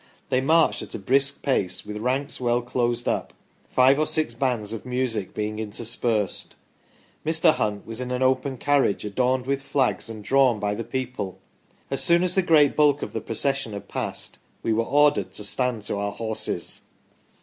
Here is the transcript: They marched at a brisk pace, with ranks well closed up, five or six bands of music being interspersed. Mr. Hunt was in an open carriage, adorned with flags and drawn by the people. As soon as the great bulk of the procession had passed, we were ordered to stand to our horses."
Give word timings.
They 0.29 0.41
marched 0.41 0.81
at 0.81 0.95
a 0.95 0.97
brisk 0.97 1.43
pace, 1.43 1.85
with 1.85 1.97
ranks 1.97 2.41
well 2.41 2.63
closed 2.63 3.07
up, 3.07 3.35
five 3.69 3.99
or 3.99 4.07
six 4.07 4.33
bands 4.33 4.73
of 4.73 4.83
music 4.83 5.35
being 5.35 5.59
interspersed. 5.59 6.55
Mr. 7.23 7.53
Hunt 7.53 7.85
was 7.85 8.01
in 8.01 8.09
an 8.09 8.23
open 8.23 8.57
carriage, 8.57 9.05
adorned 9.05 9.45
with 9.45 9.61
flags 9.61 10.09
and 10.09 10.23
drawn 10.23 10.59
by 10.59 10.73
the 10.73 10.83
people. 10.83 11.37
As 11.91 12.03
soon 12.03 12.23
as 12.23 12.33
the 12.33 12.41
great 12.41 12.75
bulk 12.75 13.03
of 13.03 13.13
the 13.13 13.21
procession 13.21 13.73
had 13.73 13.87
passed, 13.89 14.39
we 14.63 14.73
were 14.73 14.83
ordered 14.85 15.33
to 15.33 15.43
stand 15.43 15.83
to 15.83 15.97
our 15.97 16.11
horses." 16.13 16.81